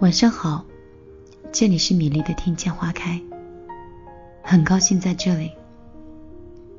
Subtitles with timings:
[0.00, 0.62] 晚上好，
[1.50, 3.18] 这里是米粒的听见花开，
[4.42, 5.50] 很高兴在这里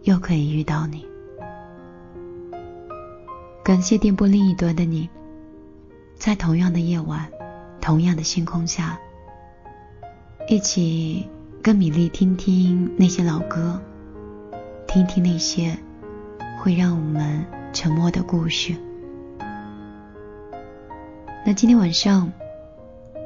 [0.03, 1.03] 又可以遇到你。
[3.63, 5.10] 感谢电波另一端的你，
[6.15, 7.28] 在同样的夜晚，
[7.81, 8.99] 同样的星空下，
[10.47, 11.28] 一起
[11.63, 13.81] 跟米粒听听那些老歌，
[14.88, 15.75] 听听那些
[16.59, 17.43] 会让我们
[17.73, 18.75] 沉默的故事。
[21.43, 22.31] 那今天晚上。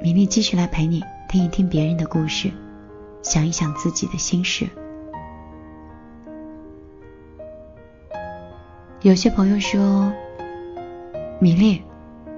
[0.04, 2.52] 米粒继续来陪你听一听别人的故事，
[3.22, 4.68] 想一想自己的心事。
[9.02, 10.12] 有些朋友说
[11.40, 11.84] ：“米粒，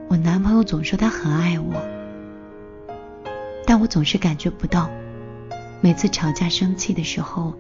[0.09, 1.81] 我男朋友总说他很爱我，
[3.65, 4.89] 但我总是感觉不到。
[5.79, 7.53] 每次吵架生气的时候，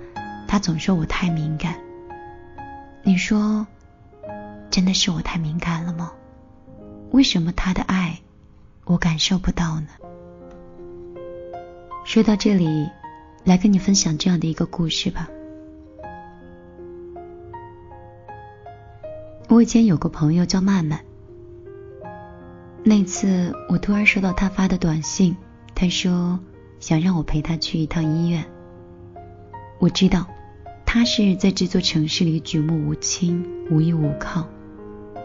[0.45, 1.75] 他总说我太敏感。
[3.03, 3.65] 你说，
[4.69, 6.11] 真的是我太敏感了吗？
[7.11, 8.19] 为什么他的爱？”
[8.85, 9.87] 我感受不到呢。
[12.05, 12.89] 说到这里，
[13.45, 15.29] 来跟你分享这样的一个故事吧。
[19.47, 20.99] 我以前有个朋友叫曼曼。
[22.83, 25.37] 那次我突然收到他发的短信，
[25.73, 26.37] 他说
[26.81, 28.43] 想让我陪他去一趟医院。
[29.79, 30.27] 我知道
[30.85, 34.45] 他是在这座城市里举目无亲、无依无靠，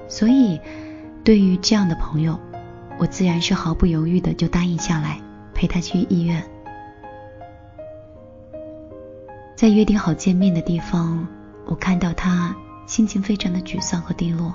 [0.07, 0.61] 所以
[1.25, 2.39] 对于这样的朋友。
[2.99, 5.21] 我自然是毫不犹豫的就答应下来，
[5.55, 6.43] 陪他去医院。
[9.55, 11.27] 在约定好见面的地方，
[11.67, 12.55] 我看到他
[12.87, 14.53] 心情非常的沮丧和低落。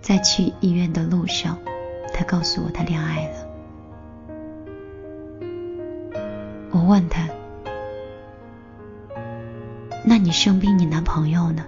[0.00, 1.58] 在去医院的路上，
[2.12, 3.46] 他告诉我他恋爱了。
[6.70, 7.26] 我问他
[10.04, 11.64] ：“那你生病，你男朋友呢？”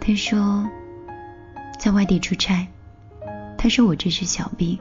[0.00, 0.68] 他说
[1.80, 2.66] ：“在外地出差。”
[3.64, 4.78] 他说：“我这是小病，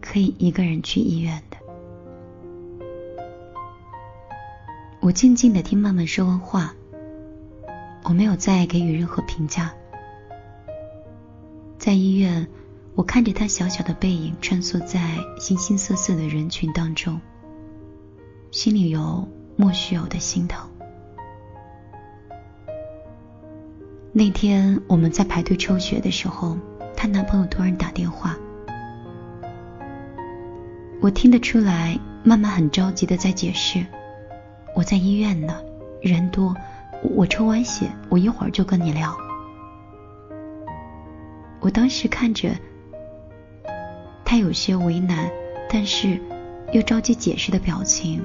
[0.00, 1.56] 可以一个人去医院的。”
[5.02, 6.72] 我静静的听曼曼说完话，
[8.04, 9.74] 我没有再给予任何评价。
[11.78, 12.46] 在医院，
[12.94, 17.20] 我看着他小小的背影穿梭在形形色色的人群当中，
[18.52, 20.64] 心里有莫须有的心疼。
[24.12, 26.56] 那天我们在排队抽血的时候。
[26.96, 28.34] 她男朋友突然打电话，
[31.00, 33.84] 我听得出来，曼曼很着急的在解释
[34.74, 35.54] ：“我在医院呢，
[36.00, 36.54] 人多，
[37.02, 39.14] 我抽完血，我一会儿就跟你聊。”
[41.60, 42.50] 我当时看着
[44.24, 45.30] 他有些为难，
[45.70, 46.18] 但是
[46.72, 48.24] 又着急解释的表情，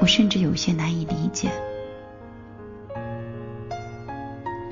[0.00, 1.50] 我甚至有些难以理解。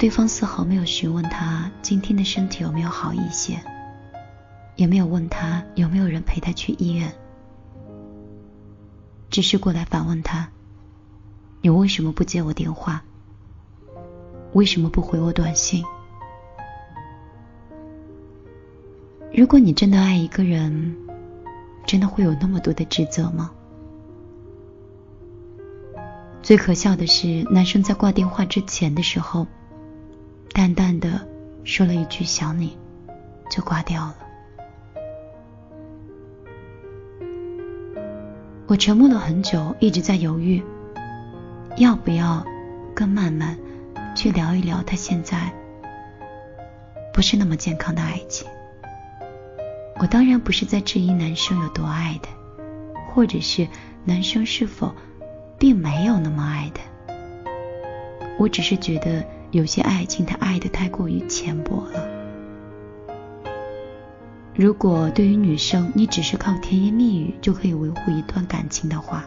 [0.02, 3.56] 对方丝毫没有询问他今天的身体有没有好一些，
[4.74, 7.14] 也没有问他有没有人陪他去医院，
[9.30, 10.50] 只是过来反问他
[11.62, 13.04] ：“你为什么不接我电话？
[14.54, 15.84] 为什么不回我短信？”
[19.32, 20.96] 如果你真的爱一个人，
[21.86, 23.52] 真的会有那么多的指责吗？
[26.42, 29.46] 最可笑的是，男生在挂电话之前的时候。
[30.52, 31.26] 淡淡的
[31.64, 32.76] 说了一句“想你”，
[33.50, 34.16] 就挂掉了。
[38.66, 40.62] 我沉默了很久，一直在犹豫，
[41.78, 42.44] 要不要
[42.94, 43.58] 跟曼曼
[44.14, 45.50] 去聊一聊他现在
[47.14, 48.46] 不是那么健康的爱情。
[50.00, 52.28] 我当然不是在质疑男生有多爱的，
[53.08, 53.66] 或者是
[54.04, 54.94] 男生是否
[55.58, 56.80] 并没有那么爱的，
[58.38, 59.24] 我只是觉得。
[59.52, 62.08] 有些爱情，他爱的太过于浅薄了。
[64.54, 69.24] 如果对于女生，你只是靠甜言蜜语就可以维护一段感情的话，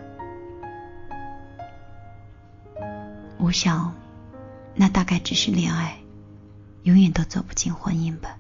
[3.38, 3.94] 我想，
[4.74, 5.96] 那大概只是恋爱，
[6.84, 8.36] 永远都走不进婚姻吧。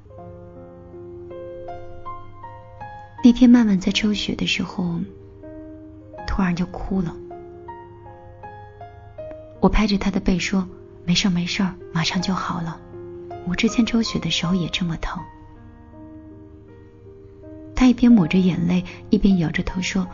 [3.23, 4.99] 那天曼曼在抽血的时候，
[6.25, 7.15] 突然就哭了。
[9.59, 10.67] 我拍着她的背说。
[11.05, 12.79] 没事儿，没事儿，马上就好了。
[13.47, 15.21] 我之前抽血的时候也这么疼。
[17.75, 20.07] 他一边抹着眼泪，一边摇着头说：“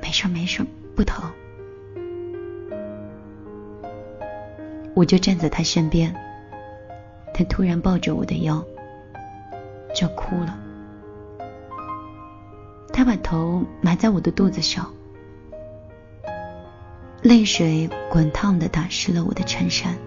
[0.00, 1.28] 没事儿，没事儿，不疼。”
[4.94, 6.14] 我就站在他身边，
[7.34, 8.64] 他突然抱着我的腰，
[9.94, 10.56] 就哭了。
[12.92, 14.88] 他把头埋在我的肚子上。
[17.28, 19.98] 泪水滚烫的打湿了我的衬衫。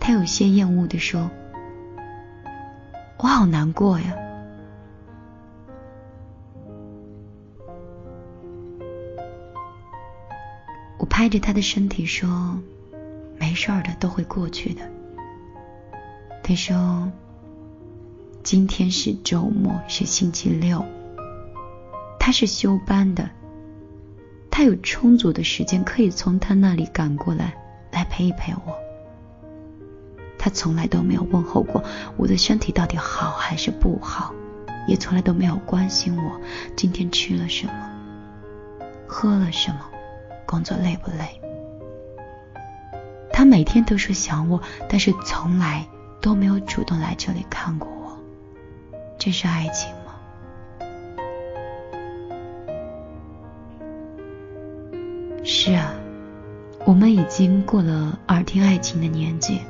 [0.00, 1.30] 他有些厌恶的说
[3.18, 4.16] ：“我好难过呀。
[10.98, 12.60] 我拍着他的身体说
[13.38, 14.82] ：“没事的，都会过去的。”
[16.42, 17.12] 他说
[18.42, 20.84] ：“今天是周末，是星期六，
[22.18, 23.30] 他是休班的，
[24.60, 27.54] 他有充足的时间可以从他那里赶过来，
[27.92, 28.76] 来陪一陪我。
[30.38, 31.82] 他从来都没有问候过
[32.18, 34.34] 我的身体到底好还是不好，
[34.86, 36.38] 也从来都没有关心我
[36.76, 37.72] 今天吃了什么，
[39.08, 39.80] 喝了什么。”
[40.44, 41.40] 工作累不累？
[43.32, 44.60] 他每天都说想我，
[44.90, 45.86] 但是从来
[46.20, 48.18] 都没有主动来这里看过我。
[49.18, 49.90] 这是爱情
[55.62, 55.92] 是啊，
[56.86, 59.60] 我们已经过了耳听爱情的年纪，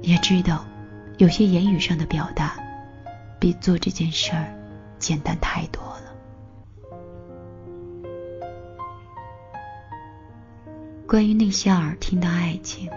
[0.00, 0.64] 也知道
[1.18, 2.56] 有些言语上的表达
[3.38, 4.50] 比做这件事儿
[4.98, 6.04] 简单太多了。
[11.06, 12.88] 关于那些耳听的爱情，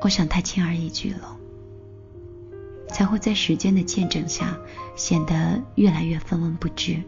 [0.00, 1.36] 我想太轻而易举了，
[2.86, 4.56] 才会在时间的见证下
[4.94, 7.02] 显得越来越分文不值。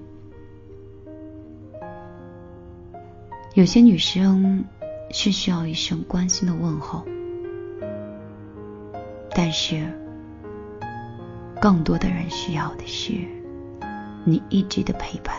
[3.59, 4.65] 有些女生
[5.11, 7.05] 是需要一声关心的问候，
[9.31, 9.93] 但是
[11.61, 13.15] 更多的人需要的是
[14.23, 15.35] 你一直的陪伴。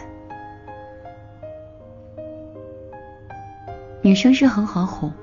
[4.02, 5.14] 女生是很好哄，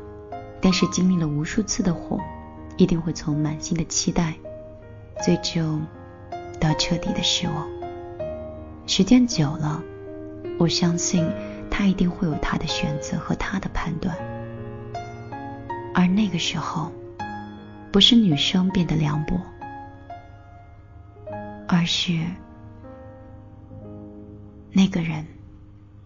[0.62, 2.18] 但是经历了无数次的哄，
[2.78, 4.32] 一定会从满心的期待，
[5.22, 5.86] 最终
[6.58, 7.68] 到彻底的失望。
[8.86, 9.82] 时间久了，
[10.58, 11.30] 我相信
[11.70, 14.16] 他一定会有他的选择和他的判断，
[15.94, 16.92] 而那个时候，
[17.92, 19.40] 不是女生变得凉薄，
[21.68, 22.18] 而是
[24.72, 25.26] 那个人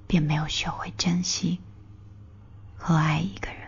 [0.06, 1.58] 便没有学会珍惜。
[2.82, 3.58] 和爱一个人，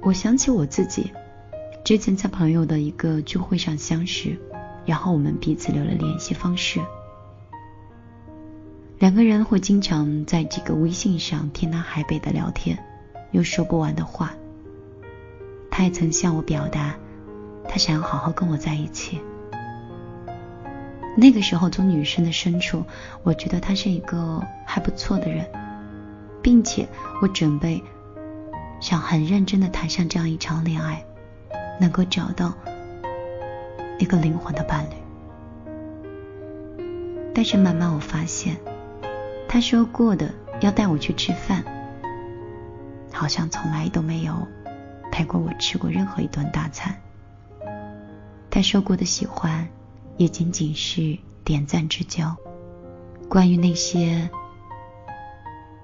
[0.00, 1.12] 我想起我自己
[1.84, 4.38] 之前在朋友的一个聚会上相识，
[4.86, 6.80] 然后我们彼此留了联系方式。
[8.98, 12.78] 两个人会经常在这个微信上天南海北的聊天，
[13.32, 14.32] 有说不完的话。
[15.70, 16.96] 他也曾向我表达，
[17.68, 19.20] 他想要好好跟我在一起。
[21.18, 22.82] 那个时候，从女生的深处，
[23.22, 25.44] 我觉得他是一个还不错的人，
[26.40, 26.88] 并且
[27.20, 27.82] 我准备
[28.80, 31.04] 想很认真的谈上这样一场恋爱，
[31.80, 32.52] 能够找到
[33.98, 34.94] 一个灵魂的伴侣。
[37.34, 38.56] 但是慢慢我发现，
[39.48, 40.30] 他说过的
[40.60, 41.64] 要带我去吃饭，
[43.12, 44.46] 好像从来都没有
[45.10, 46.94] 陪过我吃过任何一顿大餐。
[48.50, 49.68] 他说过的喜欢。
[50.16, 52.36] 也仅仅是点赞之交。
[53.28, 54.30] 关于那些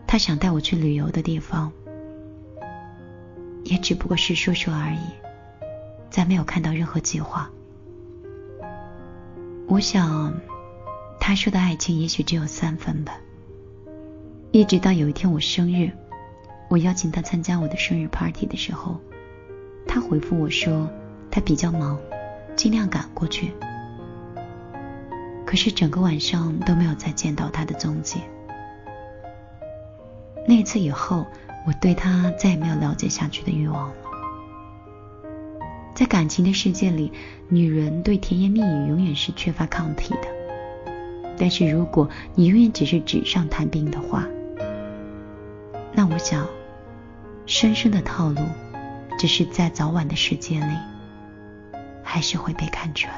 [0.07, 1.73] 他想带我去旅游的地方，
[3.65, 5.01] 也只不过是说说而已，
[6.11, 7.51] 再没有看到任何计划。
[9.69, 10.35] 我想，
[11.21, 13.19] 他说的爱情也许只有三分吧。
[14.51, 15.93] 一直到有一天我生日，
[16.69, 19.01] 我邀请他参加我的生日 party 的时候，
[19.87, 20.91] 他回复我说
[21.31, 21.97] 他比较忙，
[22.57, 23.53] 尽量赶过去。
[25.47, 28.21] 可是整个晚上都没有再见到他的踪迹。
[30.49, 31.27] 那次以后，
[31.65, 33.95] 我对他再也没有了解下去的欲望了。
[36.01, 37.13] 在感情的世界里，
[37.51, 40.29] 女人对甜言蜜语永远是缺乏抗体的。
[41.37, 44.27] 但是如果你永远只是纸上谈兵的话，
[45.93, 46.49] 那我想，
[47.45, 48.41] 深深的套路，
[49.19, 50.75] 只是在早晚的时间里，
[52.03, 53.15] 还是会被看穿。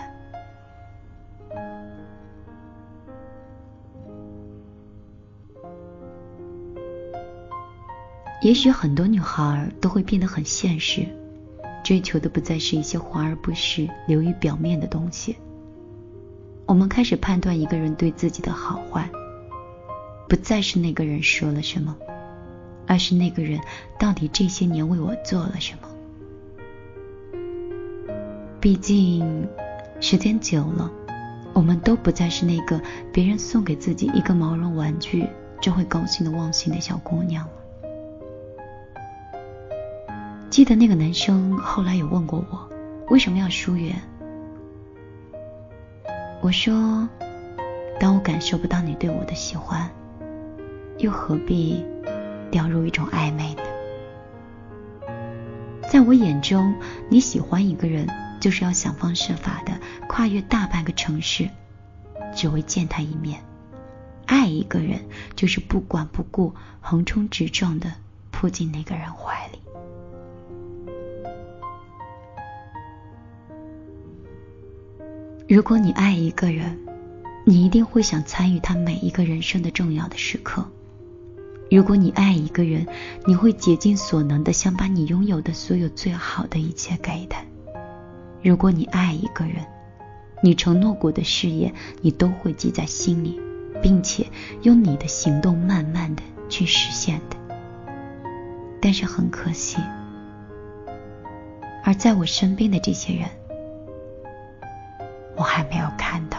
[8.42, 11.06] 也许很多女孩都会变得很现实，
[11.82, 15.36] 追求的不再是一些华而不实、流于表面的东西。
[16.66, 19.10] 我们开始判断一个人对自己的好坏，
[20.28, 21.96] 不再是那个人说了什么，
[22.86, 23.60] 而是那个人
[23.98, 25.88] 到底这些年为我做了什么。
[28.60, 29.48] 毕竟，
[30.00, 30.90] 时间久了，
[31.52, 32.80] 我们都不再是那个
[33.12, 35.26] 别人送给自己一个毛绒玩具
[35.60, 37.61] 就会高兴的忘形的小姑娘了。
[40.52, 42.68] 记得那个男生后来有问过我，
[43.08, 43.96] 为什么要疏远？
[46.42, 47.08] 我说，
[47.98, 49.90] 当我感受不到你对我的喜欢，
[50.98, 51.82] 又何必
[52.50, 53.62] 掉入一种暧昧呢？
[55.88, 56.74] 在我眼中，
[57.08, 58.06] 你喜欢一个人，
[58.38, 59.72] 就是要想方设法的
[60.06, 61.48] 跨越大半个城市，
[62.34, 63.38] 只为见他一面；
[64.26, 65.00] 爱一个人，
[65.34, 67.90] 就是不管不顾、横冲直撞的
[68.30, 69.41] 扑进那个人怀
[75.54, 76.78] 如果你爱一个人，
[77.44, 80.66] 你一定会想参与他每一个人生的重要的时刻。
[81.70, 82.86] 如果你爱一个人，
[83.26, 87.44] 你会竭尽所能的想把你拥有的所有最好的一切给他。
[88.42, 89.56] 如果你爱一个人，
[90.42, 93.38] 你承诺过的誓言，你都会记在心里，
[93.82, 94.26] 并且
[94.62, 97.36] 用你的行动慢慢的去实现的。
[98.80, 99.76] 但是很可惜，
[101.84, 103.28] 而在我身边的这些人，
[105.42, 106.38] 我还没有看到。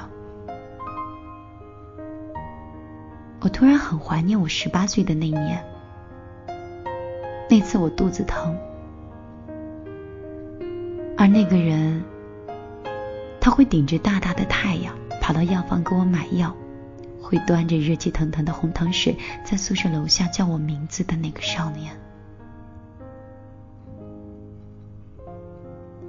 [3.41, 5.61] 我突然很怀念我十八岁的那年，
[7.49, 8.57] 那次我肚子疼，
[11.17, 12.01] 而那个人，
[13.41, 16.55] 他会顶着大大的太阳跑到药房给我买药，
[17.21, 21.93] 会端着热气腾腾的红糖水在宿舍楼下叫我名字的那个少年，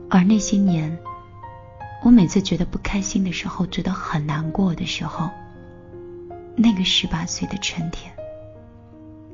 [0.08, 0.96] 而那些年，
[2.04, 5.30] 我每次觉得不开心的时候，觉得很难过的时候。
[6.54, 8.12] 那个十八岁的春天，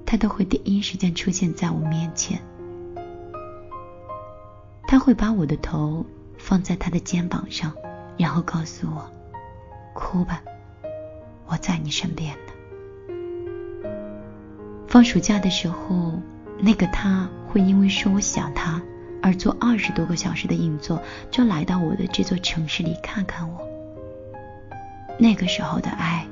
[0.06, 2.40] 他都会第一时间出现在我面前。
[4.86, 6.06] 他会把我的头
[6.38, 7.74] 放在他的肩膀上，
[8.16, 9.10] 然后告诉我
[9.92, 10.40] ：“哭吧，
[11.46, 12.52] 我在你身边呢。”
[14.86, 16.12] 放暑假的时候，
[16.60, 18.80] 那个他会因为说我想他
[19.22, 23.66] 而坐二十多个小时的硬座，就来到我的这座城市里看看我。
[25.18, 26.26] 那个时候的爱。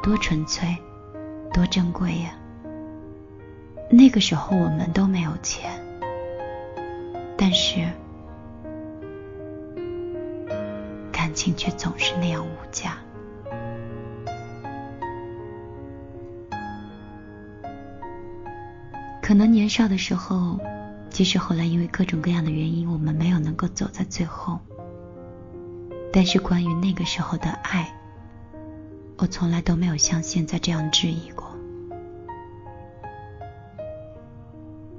[0.00, 0.74] 多纯粹，
[1.52, 2.30] 多珍贵呀！
[3.90, 5.70] 那个时候我们都没有钱，
[7.36, 7.86] 但是
[11.12, 12.96] 感情却总是那样无价。
[19.20, 20.58] 可能年少的时候，
[21.18, 24.60] 即使后来因为各种各样的原因，我们没有能够走在最后，
[26.12, 27.92] 但是关于那个时候的爱。
[29.16, 31.50] 我从来都没有像现在这样质疑过。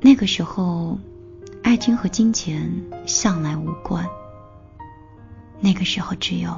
[0.02, 1.00] 那个时候，
[1.64, 2.70] 爱情和金钱
[3.06, 4.06] 向来无关。
[5.62, 6.52] 那个时候，只有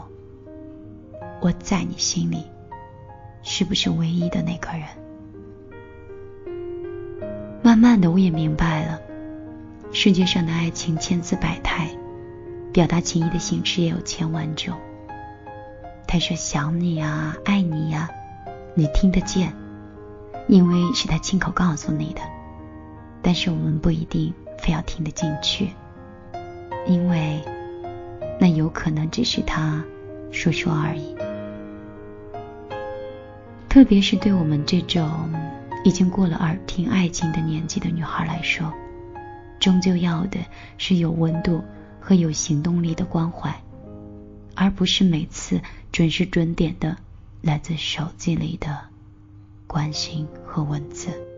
[1.40, 2.44] 我在你心里
[3.44, 4.88] 是不是唯一的那个人。
[7.62, 9.00] 慢慢的，我也明白了，
[9.94, 11.90] 世界上的爱情千姿百态，
[12.72, 14.78] 表达情意的形式也有千万种。
[16.08, 18.10] 他说想你呀，爱你呀，
[18.74, 19.54] 你听得见，
[20.48, 22.22] 因为是他亲口告诉你的。
[23.22, 25.72] 但是我们不一定非要听得进去，
[26.88, 27.42] 因为
[28.40, 29.84] 那有可能只是他
[30.32, 31.14] 说说而已。
[33.68, 35.10] 特别是对我们这种
[35.84, 38.74] 已经过了耳听爱情的年纪的女孩来说，
[39.62, 40.40] 终究要的
[40.78, 41.64] 是有温度
[42.02, 43.58] 和有行动力的关怀。
[44.56, 46.98] 而不是每次准时准点的
[47.42, 48.80] 来自手机里的
[49.68, 51.31] 关心和文字。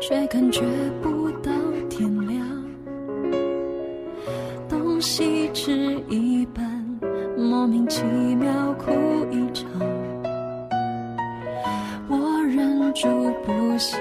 [0.00, 0.62] 却感觉
[1.02, 1.50] 不到
[1.88, 2.46] 天亮，
[4.68, 6.64] 东西吃一半，
[7.36, 8.02] 莫名其
[8.36, 8.90] 妙哭
[9.30, 9.68] 一场。
[12.08, 13.08] 我忍住
[13.44, 13.98] 不想，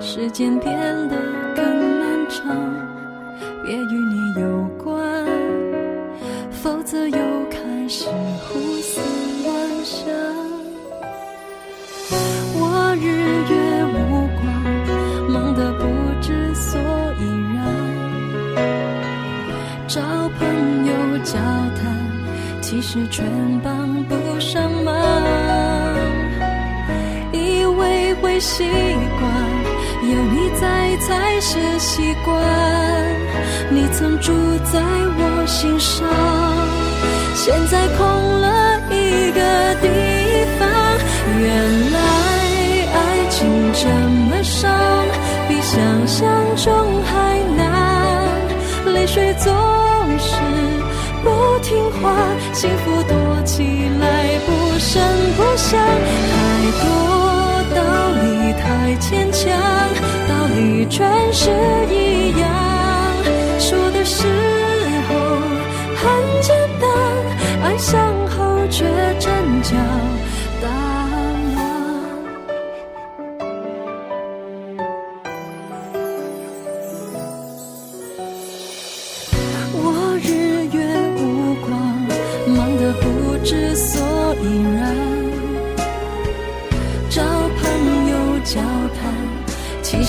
[0.00, 0.76] 时间变
[1.08, 1.16] 得
[1.54, 2.44] 更漫长，
[3.64, 4.15] 别与你
[19.96, 20.02] 找
[20.38, 20.92] 朋友
[21.24, 21.80] 交谈，
[22.60, 23.24] 其实全
[23.64, 24.94] 帮不上忙。
[27.32, 28.62] 以为会习
[29.18, 29.32] 惯，
[30.02, 32.36] 有你在才是习惯。
[33.70, 34.34] 你曾住
[34.70, 36.06] 在我心上，
[37.34, 38.06] 现在空
[38.42, 39.40] 了一个
[39.80, 39.88] 地
[40.58, 40.68] 方。
[41.40, 41.98] 原来
[42.92, 43.88] 爱情这
[44.28, 44.70] 么伤，
[45.48, 47.75] 比想象中还难。
[48.96, 49.52] 泪水总
[50.18, 50.32] 是
[51.22, 52.16] 不听话，
[52.54, 53.62] 幸福躲起
[54.00, 55.02] 来不声
[55.36, 55.78] 不响。
[56.32, 56.34] 太
[56.80, 56.84] 多
[57.74, 57.78] 道
[58.22, 58.24] 理
[58.54, 59.52] 太牵强，
[60.26, 61.50] 道理全是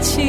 [0.00, 0.27] 情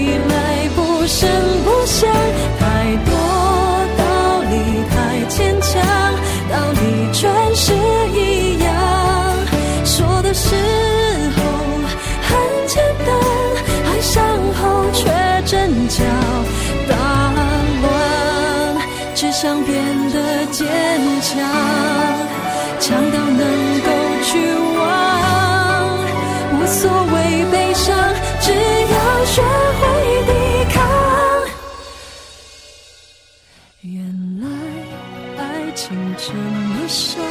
[35.79, 37.23] 情这么伤，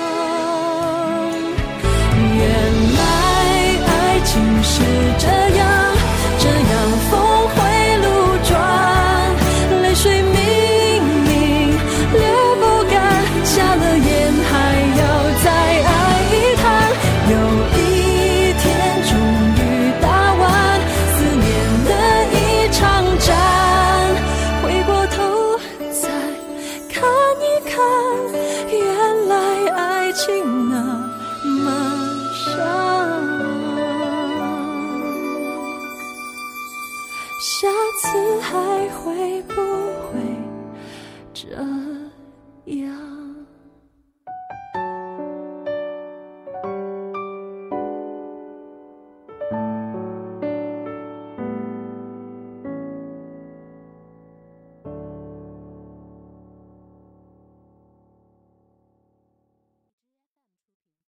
[2.39, 2.49] 原
[2.97, 3.01] 来
[3.85, 3.91] 爱
[4.25, 4.73] 情是
[5.19, 5.38] 真